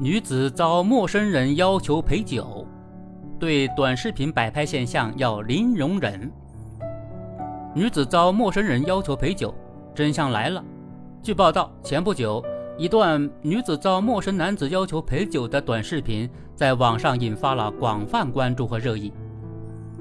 [0.00, 2.64] 女子遭陌生人要求陪酒，
[3.36, 6.30] 对短视频摆拍现象要零容忍。
[7.74, 9.52] 女子遭陌生人要求陪酒，
[9.92, 10.64] 真相来了。
[11.20, 12.40] 据报道，前不久，
[12.76, 19.12] 一段女子遭陌生男子要求陪酒的短视频在网上引发了广泛关注和热议。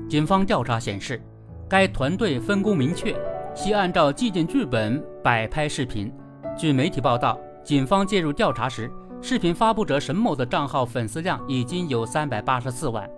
[0.08, 1.20] 警方调查显示，
[1.68, 3.16] 该团队分工明确，
[3.56, 6.14] 系按照既定剧本摆拍视频。
[6.56, 8.92] 据媒体报道，警方介入调查时，
[9.22, 13.10] 视频发布者沈某的账号粉丝量已经有三百八十四万，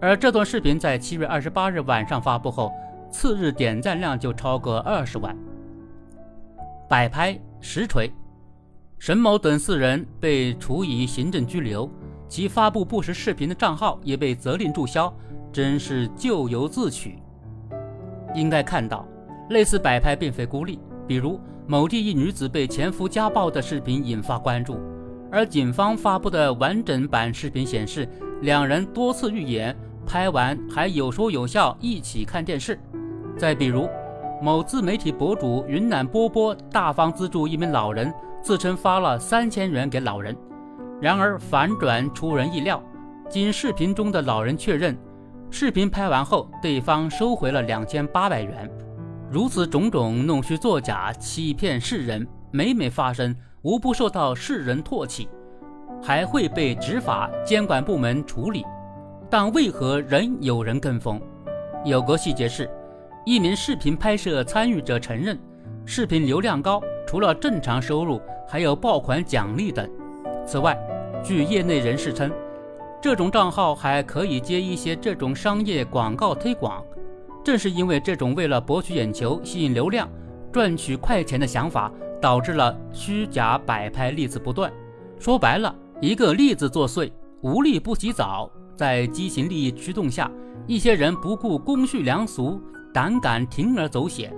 [0.00, 2.72] 而这段视频在七月二十八日晚上发布后。
[3.08, 5.34] 次日点赞量就超过二十万。
[6.88, 8.12] 摆拍实锤，
[8.98, 11.88] 沈某等四人被处以行政拘留，
[12.28, 15.10] 其发布不实视频的账号也被责令注销，
[15.52, 17.22] 真是咎由自取。
[18.34, 19.06] 应该看到，
[19.50, 24.78] 类似摆拍并非孤立，比如某地一女子被前夫家暴的视频引发关注，
[25.30, 28.08] 而警方发布的完整版视频显示，
[28.42, 32.78] 两人多次预演，拍完还有说有笑一起看电视。
[33.36, 33.88] 再比如，
[34.40, 38.12] 某自媒体博主云南波波大方资助一名老人，
[38.42, 40.36] 自称发了三千元给老人，
[41.00, 42.82] 然而反转出人意料。
[43.28, 44.96] 经视频中的老人确认，
[45.50, 48.70] 视频拍完后，对方收回了两千八百元。
[49.28, 55.28] 如此种种弄虚作假、欺骗世人，每每发生，无不受到世人唾弃，
[56.00, 58.64] 还会被执法监管部门处理。
[59.28, 61.20] 但为何仍有人跟风？
[61.84, 62.70] 有个细节是。
[63.24, 65.36] 一名视频拍摄参与者承认，
[65.84, 69.90] 视频流量高，除了正常收入，还有爆款奖励等。
[70.46, 70.78] 此外，
[71.24, 72.30] 据业内人士称，
[73.02, 76.84] 这种账号还可以接一些这种商业广告推广。
[77.46, 80.10] 正是因为这种为了博取眼球、吸引流量、
[80.52, 84.68] 赚取快钱的想法，导致了虚假摆拍例子不断。
[85.16, 87.08] 说白了，一个例子作祟，
[87.42, 88.50] 无利不起早。
[88.74, 90.28] 在畸形利益驱动下，
[90.66, 92.60] 一些人不顾公序良俗。
[92.92, 94.34] 胆敢铤而走险，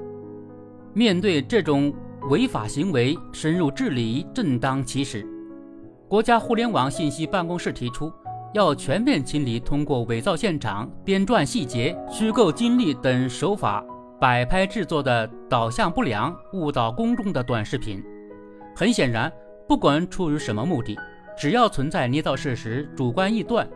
[0.92, 1.90] 面对这种
[2.28, 5.26] 违法行为，深入治理正当其时。
[6.08, 8.12] 国家互联网信息办公室提出，
[8.54, 13.84] 要全面清理通过伪造现场、编撰细节、虚构经历等手法
[14.20, 18.02] 摆拍制作的导向不良、误导公众的短视频。
[18.74, 19.32] 很显然，
[19.66, 20.96] 不管出于什么目的，
[21.36, 23.68] 只要存在捏造事实、主观臆断、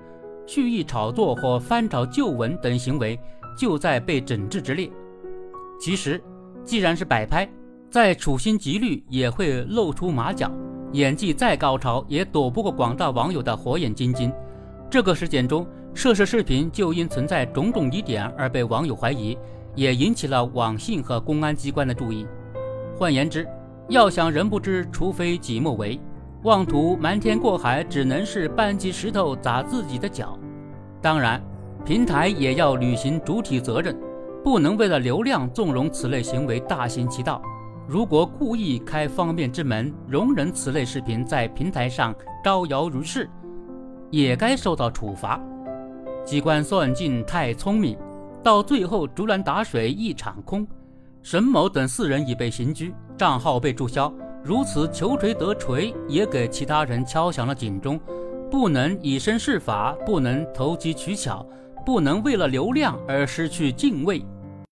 [0.47, 3.19] 蓄意炒作或翻炒旧闻等行为。
[3.55, 4.91] 就在被整治之列。
[5.79, 6.19] 其实，
[6.65, 7.47] 既然是摆拍，
[7.91, 10.51] 再处心积虑也会露出马脚，
[10.93, 14.33] 演技再高超也躲不过广大网友的火眼金睛。
[14.93, 19.39] 这个事件中，涉事视频就因存在种种疑点而被网友怀疑，
[19.75, 22.27] 也引起了网信和公安机关的注意。
[22.95, 23.49] 换言之，
[23.89, 25.99] 要想人不知，除非己莫为，
[26.43, 30.39] 妄图瞒天过海，只能是搬起石头砸自己的脚。
[31.01, 31.43] 当然。
[31.85, 33.99] 平台也要履行主体责任，
[34.45, 37.43] 不能为了流量纵容此类行为大行其道。
[37.89, 42.15] 如果故意开方便之门，容忍此类视频在平台上
[42.45, 43.29] 招摇如市，
[44.13, 45.41] 也该受到处罚。
[46.25, 47.99] 机关算尽太聪明，
[48.45, 50.65] 到最后竹篮打水一场空。
[51.21, 54.13] 沈某等四人已被刑拘，账号被注销。
[54.45, 57.99] 如此求锤得锤，也给其他人敲响了警钟：
[58.49, 61.45] 不能以身试法，不能投机取巧。
[61.85, 64.25] 不能为了流量而失去敬畏。